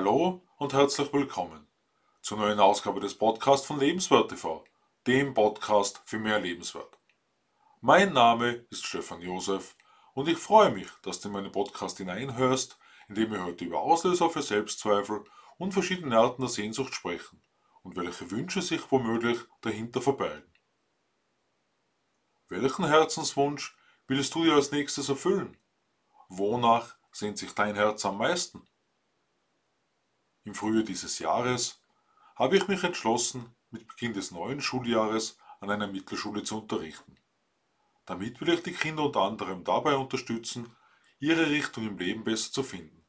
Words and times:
Hallo 0.00 0.40
und 0.56 0.72
herzlich 0.72 1.12
willkommen 1.12 1.66
zur 2.22 2.38
neuen 2.38 2.58
Ausgabe 2.58 3.00
des 3.00 3.18
Podcasts 3.18 3.66
von 3.66 3.78
Lebenswert 3.78 4.30
TV, 4.30 4.64
dem 5.06 5.34
Podcast 5.34 6.00
für 6.06 6.18
mehr 6.18 6.40
Lebenswert. 6.40 6.98
Mein 7.82 8.14
Name 8.14 8.64
ist 8.70 8.86
Stefan 8.86 9.20
Josef 9.20 9.76
und 10.14 10.26
ich 10.26 10.38
freue 10.38 10.70
mich, 10.70 10.88
dass 11.02 11.20
du 11.20 11.28
in 11.28 11.34
meinen 11.34 11.52
Podcast 11.52 11.98
hineinhörst, 11.98 12.78
in 13.10 13.14
dem 13.16 13.30
wir 13.30 13.44
heute 13.44 13.66
über 13.66 13.82
Auslöser 13.82 14.30
für 14.30 14.40
Selbstzweifel 14.40 15.22
und 15.58 15.72
verschiedene 15.72 16.16
Arten 16.16 16.40
der 16.40 16.48
Sehnsucht 16.48 16.94
sprechen 16.94 17.42
und 17.82 17.94
welche 17.96 18.30
Wünsche 18.30 18.62
sich 18.62 18.90
womöglich 18.90 19.40
dahinter 19.60 20.00
verbergen. 20.00 20.50
Welchen 22.48 22.86
Herzenswunsch 22.86 23.76
willst 24.06 24.34
du 24.34 24.44
dir 24.44 24.54
als 24.54 24.72
nächstes 24.72 25.10
erfüllen? 25.10 25.58
Wonach 26.30 26.96
sehnt 27.12 27.36
sich 27.36 27.52
dein 27.52 27.74
Herz 27.74 28.06
am 28.06 28.16
meisten? 28.16 28.66
Im 30.44 30.54
Frühjahr 30.54 30.84
dieses 30.84 31.18
Jahres 31.18 31.82
habe 32.36 32.56
ich 32.56 32.68
mich 32.68 32.82
entschlossen, 32.82 33.54
mit 33.70 33.86
Beginn 33.86 34.14
des 34.14 34.30
neuen 34.30 34.60
Schuljahres 34.60 35.38
an 35.60 35.70
einer 35.70 35.86
Mittelschule 35.86 36.42
zu 36.42 36.58
unterrichten. 36.58 37.16
Damit 38.06 38.40
will 38.40 38.54
ich 38.54 38.62
die 38.62 38.72
Kinder 38.72 39.04
unter 39.04 39.20
anderem 39.20 39.62
dabei 39.62 39.94
unterstützen, 39.96 40.74
ihre 41.18 41.50
Richtung 41.50 41.86
im 41.86 41.98
Leben 41.98 42.24
besser 42.24 42.50
zu 42.50 42.62
finden. 42.62 43.04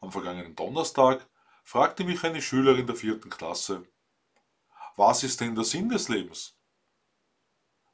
Am 0.00 0.10
vergangenen 0.10 0.56
Donnerstag 0.56 1.26
fragte 1.62 2.04
mich 2.04 2.24
eine 2.24 2.42
Schülerin 2.42 2.86
der 2.86 2.96
vierten 2.96 3.30
Klasse, 3.30 3.86
was 4.96 5.22
ist 5.22 5.40
denn 5.40 5.54
der 5.54 5.64
Sinn 5.64 5.88
des 5.88 6.08
Lebens? 6.08 6.58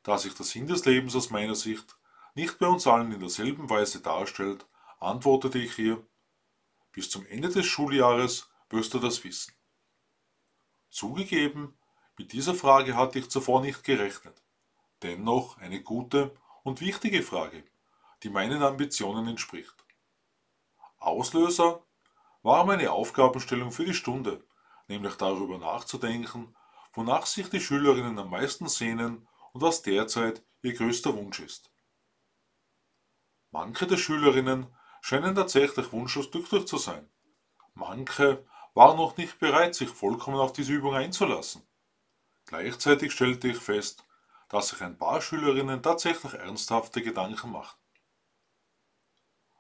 Da 0.03 0.17
sich 0.19 0.35
der 0.35 0.47
Sinn 0.47 0.67
des 0.67 0.85
Lebens 0.87 1.15
aus 1.15 1.31
meiner 1.31 1.55
Sicht 1.55 1.97
nicht 2.35 2.59
bei 2.59 2.67
uns 2.67 2.87
allen 2.87 3.13
in 3.13 3.21
derselben 3.21 3.69
Weise 3.69 4.01
darstellt, 4.01 4.67
antwortete 4.99 5.59
ich 5.59 5.79
ihr, 5.79 6.05
bis 6.93 7.11
zum 7.11 7.27
Ende 7.27 7.49
des 7.49 7.67
Schuljahres 7.67 8.51
wirst 8.71 8.95
du 8.95 8.99
das 8.99 9.23
wissen. 9.25 9.55
Zugegeben, 10.91 11.79
mit 12.17 12.33
dieser 12.33 12.55
Frage 12.55 12.97
hatte 12.97 13.19
ich 13.19 13.31
zuvor 13.31 13.61
nicht 13.61 13.85
gerechnet. 13.85 14.43
Dennoch 15.03 15.59
eine 15.59 15.83
gute 15.83 16.37
und 16.65 16.81
wichtige 16.81 17.23
Frage, 17.23 17.63
die 18.23 18.31
meinen 18.31 18.63
Ambitionen 18.63 19.29
entspricht. 19.29 19.85
Auslöser 20.99 21.85
war 22.43 22.65
meine 22.65 22.91
Aufgabenstellung 22.91 23.71
für 23.71 23.85
die 23.85 23.95
Stunde, 23.95 24.45
nämlich 24.89 25.15
darüber 25.15 25.59
nachzudenken, 25.59 26.57
wonach 26.93 27.27
sich 27.27 27.49
die 27.51 27.61
Schülerinnen 27.61 28.19
am 28.19 28.31
meisten 28.31 28.69
sehnen 28.69 29.29
und 29.53 29.61
was 29.61 29.83
derzeit 29.83 30.43
ihr 30.63 30.75
größter 30.75 31.17
Wunsch 31.17 31.41
ist. 31.41 31.71
Manche 33.51 33.87
der 33.87 33.97
Schülerinnen 33.97 34.67
scheinen 35.01 35.35
tatsächlich 35.35 35.93
wunschlos 35.93 36.31
zu 36.31 36.77
sein. 36.77 37.09
Manche 37.75 38.45
waren 38.75 38.97
noch 38.97 39.17
nicht 39.17 39.39
bereit, 39.39 39.75
sich 39.75 39.89
vollkommen 39.89 40.39
auf 40.39 40.53
diese 40.53 40.73
Übung 40.73 40.95
einzulassen. 40.95 41.63
Gleichzeitig 42.47 43.13
stellte 43.13 43.49
ich 43.49 43.59
fest, 43.59 44.05
dass 44.49 44.69
sich 44.69 44.81
ein 44.81 44.97
paar 44.97 45.21
Schülerinnen 45.21 45.83
tatsächlich 45.83 46.35
ernsthafte 46.35 47.03
Gedanken 47.03 47.53
machten. 47.53 47.81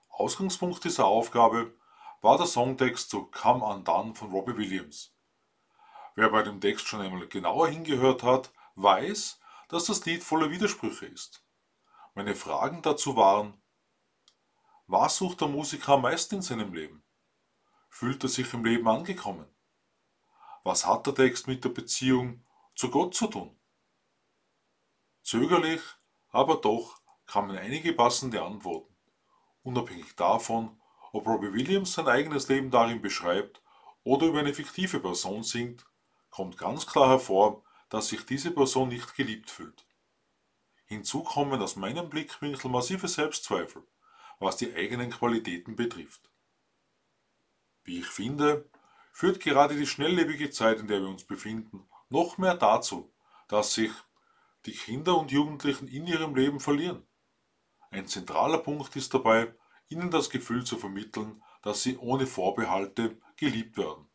Ausgangspunkt 0.09 0.83
dieser 0.84 1.05
Aufgabe 1.05 1.75
war 2.22 2.39
der 2.39 2.47
Songtext 2.47 3.11
zu 3.11 3.27
Come 3.27 3.64
Undone 3.64 4.14
von 4.14 4.31
Robbie 4.31 4.56
Williams. 4.56 5.14
Wer 6.16 6.31
bei 6.31 6.42
dem 6.42 6.61
Text 6.61 6.89
schon 6.89 7.00
einmal 7.00 7.28
genauer 7.28 7.69
hingehört 7.69 8.25
hat, 8.25 8.50
weiß, 8.75 9.39
dass 9.69 9.84
das 9.84 10.05
Lied 10.05 10.25
voller 10.25 10.50
Widersprüche 10.50 11.06
ist. 11.06 11.44
Meine 12.14 12.34
Fragen 12.34 12.83
dazu 12.83 13.14
waren, 13.14 13.62
was 14.89 15.19
sucht 15.19 15.43
der 15.43 15.49
Musiker 15.49 15.93
am 15.93 16.03
meisten 16.03 16.37
in 16.37 16.43
seinem 16.43 16.72
Leben? 16.72 17.04
Fühlt 17.91 18.22
er 18.22 18.31
sich 18.31 18.53
im 18.54 18.65
Leben 18.65 18.88
angekommen? 18.88 19.47
Was 20.65 20.87
hat 20.87 21.06
der 21.06 21.15
Text 21.15 21.47
mit 21.47 21.62
der 21.62 21.69
Beziehung 21.69 22.43
zu 22.75 22.91
Gott 22.91 23.15
zu 23.15 23.27
tun? 23.27 23.54
Zögerlich, 25.22 25.82
aber 26.31 26.56
doch 26.56 27.03
kamen 27.27 27.56
einige 27.59 27.93
passende 27.93 28.43
Antworten, 28.43 28.97
unabhängig 29.62 30.16
davon, 30.16 30.81
ob 31.12 31.27
Robbie 31.27 31.53
Williams 31.53 31.93
sein 31.93 32.09
eigenes 32.09 32.48
Leben 32.48 32.71
darin 32.71 33.03
beschreibt 33.03 33.62
oder 34.04 34.27
über 34.27 34.38
eine 34.38 34.54
fiktive 34.54 35.00
Person 35.00 35.43
singt, 35.43 35.84
kommt 36.31 36.56
ganz 36.56 36.87
klar 36.87 37.10
hervor, 37.10 37.62
dass 37.91 38.09
sich 38.09 38.25
diese 38.25 38.53
Person 38.53 38.88
nicht 38.88 39.15
geliebt 39.15 39.50
fühlt. 39.50 39.87
Hinzu 40.87 41.22
kommen 41.22 41.60
aus 41.60 41.77
meinem 41.77 42.09
Blickwinkel 42.09 42.71
massive 42.71 43.09
Selbstzweifel, 43.09 43.87
was 44.38 44.56
die 44.56 44.75
eigenen 44.75 45.10
Qualitäten 45.10 45.76
betrifft. 45.76 46.31
Wie 47.84 48.00
ich 48.00 48.06
finde, 48.06 48.69
führt 49.12 49.41
gerade 49.41 49.75
die 49.76 49.87
schnelllebige 49.87 50.50
Zeit, 50.50 50.81
in 50.81 50.88
der 50.88 51.00
wir 51.00 51.09
uns 51.09 51.25
befinden, 51.25 51.88
noch 52.10 52.38
mehr 52.38 52.54
dazu, 52.54 53.12
dass 53.48 53.75
sich 53.75 53.91
die 54.66 54.72
Kinder 54.72 55.16
und 55.16 55.32
Jugendlichen 55.32 55.88
in 55.88 56.06
ihrem 56.06 56.34
Leben 56.34 56.60
verlieren. 56.60 57.06
Ein 57.91 58.06
zentraler 58.06 58.59
Punkt 58.59 58.94
ist 58.97 59.15
dabei, 59.15 59.54
ihnen 59.88 60.10
das 60.10 60.31
Gefühl 60.31 60.65
zu 60.65 60.77
vermitteln, 60.77 61.43
dass 61.62 61.82
sie 61.82 61.97
ohne 61.97 62.27
Vorbehalte 62.27 63.19
geliebt 63.37 63.77
werden. 63.77 64.09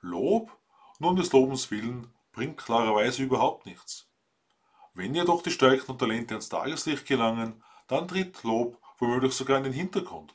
Lob, 0.00 0.56
um 1.00 1.16
des 1.16 1.32
Lobens 1.32 1.70
willen, 1.70 2.12
bringt 2.32 2.58
klarerweise 2.58 3.22
überhaupt 3.22 3.66
nichts. 3.66 4.08
Wenn 4.94 5.14
jedoch 5.14 5.42
die 5.42 5.50
Stärken 5.50 5.92
und 5.92 5.98
Talente 5.98 6.34
ans 6.34 6.48
Tageslicht 6.48 7.06
gelangen, 7.06 7.62
dann 7.88 8.06
tritt 8.06 8.42
Lob 8.44 8.80
womöglich 8.98 9.32
sogar 9.32 9.58
in 9.58 9.64
den 9.64 9.72
Hintergrund. 9.72 10.34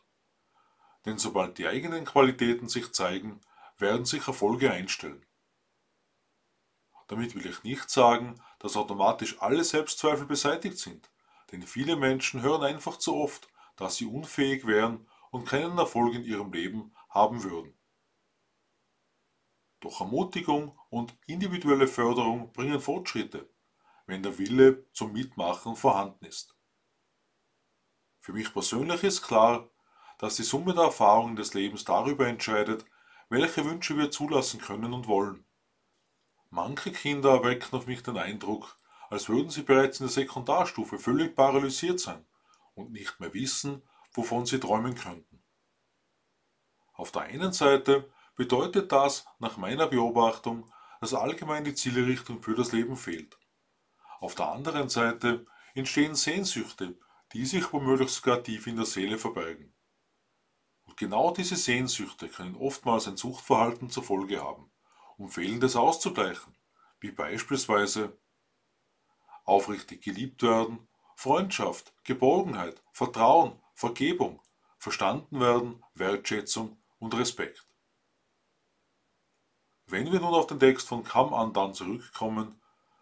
Denn 1.06 1.18
sobald 1.18 1.58
die 1.58 1.68
eigenen 1.68 2.06
Qualitäten 2.06 2.68
sich 2.68 2.92
zeigen, 2.94 3.42
werden 3.78 4.06
sich 4.06 4.28
Erfolge 4.28 4.72
einstellen. 4.72 5.26
Damit 7.08 7.36
will 7.36 7.46
ich 7.46 7.64
nicht 7.64 7.90
sagen, 7.90 8.42
dass 8.60 8.78
automatisch 8.78 9.42
alle 9.42 9.64
Selbstzweifel 9.64 10.26
beseitigt 10.26 10.78
sind, 10.78 11.12
denn 11.52 11.62
viele 11.64 11.96
Menschen 11.96 12.42
hören 12.42 12.64
einfach 12.64 12.98
zu 12.98 13.16
oft, 13.16 13.50
dass 13.76 13.98
sie 13.98 14.06
unfähig 14.06 14.66
wären 14.66 15.08
und 15.32 15.46
keinen 15.46 15.78
Erfolg 15.78 16.14
in 16.14 16.24
ihrem 16.24 16.52
Leben 16.52 16.94
haben 17.10 17.44
würden. 17.44 17.78
Doch 19.82 20.00
Ermutigung 20.00 20.80
und 20.90 21.14
individuelle 21.28 21.88
Förderung 21.88 22.54
bringen 22.54 22.80
Fortschritte, 22.80 23.50
wenn 24.06 24.24
der 24.24 24.38
Wille 24.38 24.90
zum 24.94 25.12
Mitmachen 25.12 25.76
vorhanden 25.76 26.26
ist. 26.26 26.56
Für 28.24 28.32
mich 28.32 28.54
persönlich 28.54 29.04
ist 29.04 29.22
klar, 29.22 29.68
dass 30.18 30.38
die 30.38 30.44
Summe 30.44 30.74
der 30.74 30.86
Erfahrungen 30.86 31.36
des 31.36 31.54
Lebens 31.56 31.84
darüber 31.84 32.26
entscheidet, 32.26 32.86
welche 33.28 33.66
Wünsche 33.66 33.98
wir 33.98 34.12
zulassen 34.12 34.62
können 34.62 34.94
und 34.94 35.08
wollen. 35.08 35.44
Manche 36.50 36.94
Kinder 36.94 37.32
erwecken 37.32 37.76
auf 37.76 37.86
mich 37.86 38.02
den 38.02 38.18
Eindruck, 38.18 38.78
als 39.10 39.28
würden 39.28 39.50
sie 39.50 39.64
bereits 39.64 40.00
in 40.00 40.06
der 40.06 40.14
Sekundarstufe 40.14 41.00
völlig 41.00 41.36
paralysiert 41.36 42.00
sein 42.00 42.26
und 42.76 42.94
nicht 42.94 43.20
mehr 43.20 43.34
wissen, 43.34 43.84
wovon 44.14 44.46
sie 44.46 44.62
träumen 44.62 44.96
könnten. 44.96 45.44
Auf 46.94 47.12
der 47.12 47.24
einen 47.24 47.52
Seite 47.52 48.10
bedeutet 48.38 48.94
das 48.94 49.26
nach 49.40 49.58
meiner 49.58 49.88
Beobachtung, 49.88 50.72
dass 51.02 51.14
allgemein 51.14 51.66
die 51.66 51.76
Zielrichtung 51.76 52.42
für 52.42 52.56
das 52.56 52.72
Leben 52.72 52.96
fehlt. 52.96 53.38
Auf 54.22 54.34
der 54.34 54.48
anderen 54.48 54.88
Seite 54.88 55.46
entstehen 55.74 56.16
Sehnsüchte, 56.16 56.96
die 57.34 57.46
sich 57.46 57.72
womöglich 57.74 58.10
sogar 58.10 58.44
tief 58.44 58.68
in 58.68 58.76
der 58.76 58.86
Seele 58.86 59.18
verbergen. 59.18 59.74
Und 60.84 60.98
genau 60.98 61.32
diese 61.32 61.56
Sehnsüchte 61.56 62.28
können 62.28 62.56
oftmals 62.56 63.08
ein 63.08 63.18
Suchtverhalten 63.18 63.90
zur 63.90 64.04
Folge 64.04 64.42
haben 64.42 64.70
um 65.18 65.30
Fehlendes 65.30 65.76
auszugleichen, 65.76 66.56
wie 67.00 67.12
beispielsweise 67.12 68.18
aufrichtig 69.46 70.02
geliebt 70.04 70.44
werden, 70.44 70.88
Freundschaft, 71.16 71.94
Geborgenheit, 72.04 72.82
Vertrauen, 72.92 73.62
Vergebung, 73.74 74.42
verstanden 74.78 75.40
werden, 75.40 75.84
Wertschätzung 75.94 76.82
und 77.00 77.16
Respekt. 77.16 77.68
Wenn 79.86 80.12
wir 80.12 80.20
nun 80.20 80.34
auf 80.34 80.48
den 80.48 80.60
Text 80.60 80.88
von 80.88 81.04
Come 81.04 81.36
Undone 81.36 81.74
zurückkommen, 81.74 82.60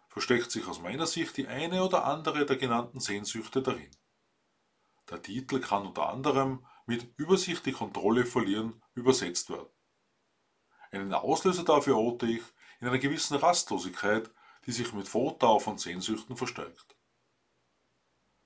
versteckt 0.08 0.50
sich 0.50 0.66
aus 0.66 0.80
meiner 0.80 1.06
Sicht 1.06 1.36
die 1.36 1.46
eine 1.46 1.84
oder 1.84 2.04
andere 2.04 2.44
der 2.44 2.56
genannten 2.56 3.00
Sehnsüchte 3.00 3.62
darin. 3.62 3.90
Der 5.10 5.22
Titel 5.22 5.60
kann 5.60 5.86
unter 5.86 6.08
anderem 6.08 6.66
mit 6.86 7.12
Übersicht 7.16 7.66
die 7.66 7.72
Kontrolle 7.72 8.24
verlieren 8.24 8.82
übersetzt 8.94 9.50
werden. 9.50 9.68
Einen 10.90 11.14
Auslöser 11.14 11.64
dafür 11.64 11.96
orte 11.96 12.26
ich 12.26 12.42
in 12.80 12.88
einer 12.88 12.98
gewissen 12.98 13.36
Rastlosigkeit, 13.36 14.30
die 14.66 14.72
sich 14.72 14.92
mit 14.92 15.08
Fortdauer 15.08 15.60
von 15.60 15.78
Sehnsüchten 15.78 16.36
verstärkt. 16.36 16.96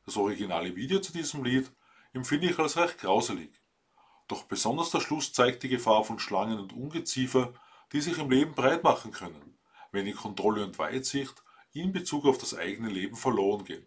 Das 0.05 0.17
originale 0.17 0.77
Video 0.77 1.01
zu 1.01 1.13
diesem 1.13 1.45
Lied 1.45 1.71
empfinde 2.13 2.49
ich 2.49 2.59
als 2.59 2.77
recht 2.77 2.99
grauselig. 2.99 3.51
Doch 4.29 4.45
besonders 4.45 4.91
der 4.91 5.01
Schluss 5.01 5.33
zeigt 5.33 5.63
die 5.63 5.69
Gefahr 5.69 6.05
von 6.05 6.19
Schlangen 6.19 6.59
und 6.59 6.73
Ungeziefer, 6.73 7.55
die 7.93 8.01
sich 8.01 8.19
im 8.19 8.31
Leben 8.31 8.55
breit 8.55 8.83
machen 8.85 9.13
können, 9.13 9.59
wenn 9.91 10.07
die 10.07 10.13
Kontrolle 10.13 10.65
und 10.65 10.79
Weitsicht 10.79 11.43
in 11.73 11.93
Bezug 11.93 12.25
auf 12.25 12.39
das 12.39 12.55
eigene 12.55 12.89
Leben 12.89 13.17
verloren 13.17 13.65
gehen. 13.65 13.87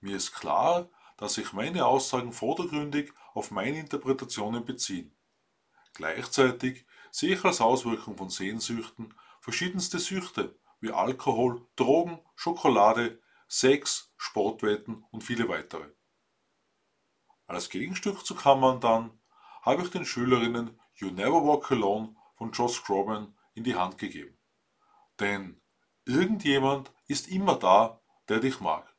Mir 0.00 0.16
ist 0.16 0.32
klar, 0.32 0.88
dass 1.22 1.34
sich 1.34 1.52
meine 1.52 1.86
Aussagen 1.86 2.32
vordergründig 2.32 3.12
auf 3.32 3.52
meine 3.52 3.78
Interpretationen 3.78 4.64
beziehen. 4.64 5.14
Gleichzeitig 5.94 6.84
sehe 7.12 7.34
ich 7.34 7.44
als 7.44 7.60
Auswirkung 7.60 8.16
von 8.16 8.28
Sehnsüchten 8.28 9.14
verschiedenste 9.40 10.00
Süchte 10.00 10.58
wie 10.80 10.90
Alkohol, 10.90 11.64
Drogen, 11.76 12.18
Schokolade, 12.34 13.22
Sex, 13.46 14.12
Sportwetten 14.16 15.04
und 15.12 15.22
viele 15.22 15.48
weitere. 15.48 15.92
Als 17.46 17.70
Gegenstück 17.70 18.26
zu 18.26 18.34
Kammern 18.34 18.80
dann 18.80 19.16
habe 19.60 19.82
ich 19.82 19.90
den 19.90 20.04
Schülerinnen 20.04 20.80
You 20.94 21.12
Never 21.12 21.46
Walk 21.46 21.70
Alone 21.70 22.16
von 22.34 22.50
Josh 22.50 22.82
Groban 22.82 23.32
in 23.54 23.62
die 23.62 23.76
Hand 23.76 23.96
gegeben. 23.96 24.36
Denn 25.20 25.62
irgendjemand 26.04 26.92
ist 27.06 27.28
immer 27.28 27.54
da, 27.54 28.00
der 28.28 28.40
dich 28.40 28.58
mag. 28.58 28.91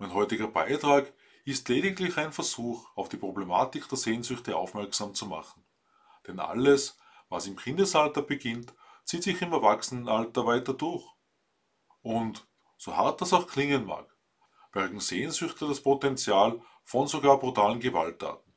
Mein 0.00 0.14
heutiger 0.14 0.46
Beitrag 0.46 1.12
ist 1.44 1.68
lediglich 1.68 2.16
ein 2.18 2.32
Versuch, 2.32 2.88
auf 2.94 3.08
die 3.08 3.16
Problematik 3.16 3.88
der 3.88 3.98
Sehnsüchte 3.98 4.56
aufmerksam 4.56 5.12
zu 5.12 5.26
machen. 5.26 5.64
Denn 6.24 6.38
alles, 6.38 6.96
was 7.28 7.48
im 7.48 7.56
Kindesalter 7.56 8.22
beginnt, 8.22 8.72
zieht 9.04 9.24
sich 9.24 9.42
im 9.42 9.52
Erwachsenenalter 9.52 10.46
weiter 10.46 10.72
durch. 10.72 11.04
Und, 12.00 12.46
so 12.76 12.96
hart 12.96 13.20
das 13.20 13.32
auch 13.32 13.48
klingen 13.48 13.86
mag, 13.86 14.16
bergen 14.70 15.00
Sehnsüchte 15.00 15.66
das 15.66 15.80
Potenzial 15.80 16.62
von 16.84 17.08
sogar 17.08 17.40
brutalen 17.40 17.80
Gewalttaten. 17.80 18.54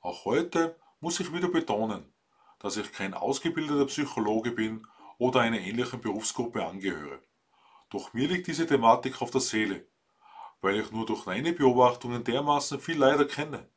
Auch 0.00 0.24
heute 0.24 0.80
muss 1.00 1.20
ich 1.20 1.34
wieder 1.34 1.48
betonen, 1.48 2.14
dass 2.60 2.78
ich 2.78 2.92
kein 2.92 3.12
ausgebildeter 3.12 3.84
Psychologe 3.84 4.52
bin 4.52 4.86
oder 5.18 5.40
einer 5.40 5.60
ähnlichen 5.60 6.00
Berufsgruppe 6.00 6.64
angehöre. 6.64 7.20
Doch 7.90 8.14
mir 8.14 8.26
liegt 8.28 8.46
diese 8.46 8.66
Thematik 8.66 9.20
auf 9.20 9.30
der 9.30 9.42
Seele, 9.42 9.86
weil 10.60 10.80
ich 10.80 10.90
nur 10.90 11.06
durch 11.06 11.26
meine 11.26 11.52
Beobachtungen 11.52 12.24
dermaßen 12.24 12.80
viel 12.80 12.98
Leider 12.98 13.24
kenne. 13.24 13.68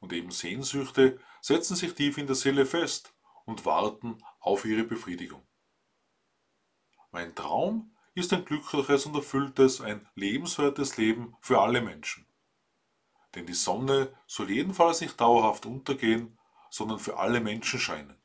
Und 0.00 0.12
eben 0.12 0.30
Sehnsüchte 0.30 1.20
setzen 1.40 1.76
sich 1.76 1.94
tief 1.94 2.18
in 2.18 2.26
der 2.26 2.36
Seele 2.36 2.66
fest 2.66 3.14
und 3.44 3.64
warten 3.64 4.22
auf 4.40 4.64
ihre 4.64 4.84
Befriedigung. 4.84 5.46
Mein 7.10 7.34
Traum 7.34 7.96
ist 8.14 8.32
ein 8.32 8.44
glückliches 8.44 9.06
und 9.06 9.14
erfülltes, 9.14 9.80
ein 9.80 10.06
lebenswertes 10.14 10.96
Leben 10.96 11.36
für 11.40 11.60
alle 11.60 11.80
Menschen. 11.80 12.26
Denn 13.34 13.46
die 13.46 13.54
Sonne 13.54 14.14
soll 14.26 14.50
jedenfalls 14.50 15.00
nicht 15.00 15.20
dauerhaft 15.20 15.66
untergehen, 15.66 16.38
sondern 16.70 16.98
für 16.98 17.18
alle 17.18 17.40
Menschen 17.40 17.78
scheinen. 17.78 18.16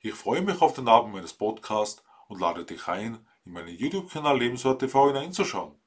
Ich 0.00 0.14
freue 0.14 0.42
mich 0.42 0.60
auf 0.60 0.74
den 0.74 0.86
Abend 0.86 1.12
meines 1.12 1.32
Podcasts 1.32 2.04
und 2.28 2.40
lade 2.40 2.64
dich 2.64 2.86
ein, 2.88 3.26
in 3.44 3.52
meinen 3.52 3.76
YouTube-Kanal 3.76 4.38
Lebenswert 4.38 4.80
TV 4.80 5.08
hineinzuschauen. 5.08 5.80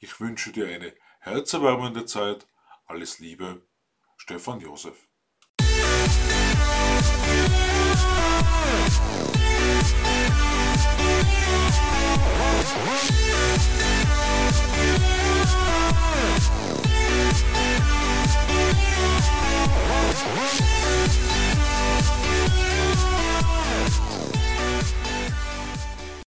Ich 0.00 0.20
wünsche 0.20 0.52
dir 0.52 0.68
eine 0.68 0.94
herzerwärmende 1.18 2.06
Zeit. 2.06 2.46
Alles 2.86 3.18
Liebe, 3.18 3.66
Stefan 4.16 4.60
Josef. 4.60 5.08
What? 12.78 13.47